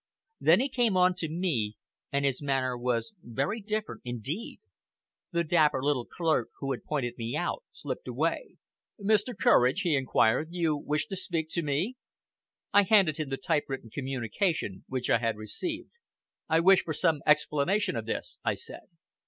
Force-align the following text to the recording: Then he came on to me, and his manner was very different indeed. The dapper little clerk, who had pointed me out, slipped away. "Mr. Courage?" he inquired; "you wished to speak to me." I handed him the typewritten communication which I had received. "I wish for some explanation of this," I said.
Then 0.39 0.59
he 0.59 0.67
came 0.67 0.97
on 0.97 1.13
to 1.17 1.29
me, 1.29 1.75
and 2.11 2.25
his 2.25 2.41
manner 2.41 2.75
was 2.75 3.13
very 3.21 3.61
different 3.61 4.01
indeed. 4.03 4.59
The 5.31 5.43
dapper 5.43 5.79
little 5.79 6.07
clerk, 6.07 6.49
who 6.57 6.71
had 6.71 6.85
pointed 6.85 7.19
me 7.19 7.35
out, 7.37 7.63
slipped 7.71 8.07
away. 8.07 8.57
"Mr. 8.99 9.37
Courage?" 9.39 9.81
he 9.81 9.95
inquired; 9.95 10.47
"you 10.49 10.75
wished 10.75 11.09
to 11.09 11.15
speak 11.15 11.49
to 11.49 11.61
me." 11.61 11.97
I 12.73 12.81
handed 12.81 13.17
him 13.17 13.29
the 13.29 13.37
typewritten 13.37 13.91
communication 13.91 14.85
which 14.87 15.07
I 15.11 15.19
had 15.19 15.37
received. 15.37 15.91
"I 16.49 16.61
wish 16.61 16.81
for 16.83 16.95
some 16.95 17.21
explanation 17.27 17.95
of 17.95 18.07
this," 18.07 18.39
I 18.43 18.55
said. 18.55 18.87